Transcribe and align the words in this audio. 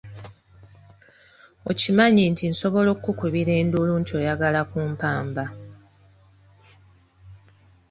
Okimanyi 1.71 2.23
nti 2.31 2.45
nsobola 2.51 2.89
okukukubira 2.91 3.51
enduulu 3.61 3.93
nti 4.01 4.11
oyagala 4.19 4.59
kumpamba! 4.69 5.45